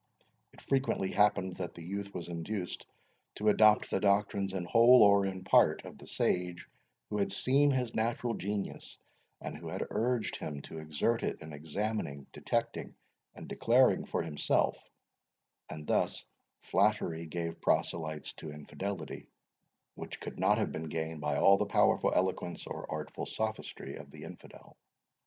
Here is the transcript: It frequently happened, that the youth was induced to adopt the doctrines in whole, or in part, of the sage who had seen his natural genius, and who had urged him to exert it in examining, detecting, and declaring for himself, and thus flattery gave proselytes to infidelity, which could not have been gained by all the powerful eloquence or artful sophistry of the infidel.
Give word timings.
It 0.51 0.61
frequently 0.61 1.11
happened, 1.11 1.57
that 1.57 1.75
the 1.75 1.83
youth 1.83 2.11
was 2.11 2.27
induced 2.27 2.87
to 3.35 3.49
adopt 3.49 3.91
the 3.91 3.99
doctrines 3.99 4.51
in 4.51 4.63
whole, 4.65 5.03
or 5.03 5.27
in 5.27 5.43
part, 5.43 5.85
of 5.85 5.99
the 5.99 6.07
sage 6.07 6.67
who 7.11 7.19
had 7.19 7.31
seen 7.31 7.69
his 7.69 7.93
natural 7.93 8.33
genius, 8.33 8.97
and 9.41 9.55
who 9.55 9.67
had 9.67 9.85
urged 9.91 10.37
him 10.37 10.63
to 10.63 10.79
exert 10.79 11.21
it 11.21 11.39
in 11.39 11.53
examining, 11.53 12.25
detecting, 12.33 12.95
and 13.35 13.47
declaring 13.47 14.05
for 14.05 14.23
himself, 14.23 14.75
and 15.69 15.85
thus 15.85 16.25
flattery 16.61 17.27
gave 17.27 17.61
proselytes 17.61 18.33
to 18.33 18.49
infidelity, 18.51 19.27
which 19.93 20.19
could 20.19 20.39
not 20.39 20.57
have 20.57 20.71
been 20.71 20.89
gained 20.89 21.21
by 21.21 21.37
all 21.37 21.59
the 21.59 21.67
powerful 21.67 22.11
eloquence 22.15 22.65
or 22.65 22.89
artful 22.91 23.27
sophistry 23.27 23.97
of 23.97 24.09
the 24.09 24.23
infidel. 24.23 24.77